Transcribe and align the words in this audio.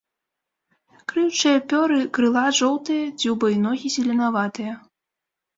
Крыючыя 1.11 1.59
пёры 1.73 1.99
крыла 2.19 2.45
жоўтыя, 2.61 3.03
дзюба 3.21 3.45
і 3.57 3.63
ногі 3.67 3.87
зеленаватыя. 3.97 4.73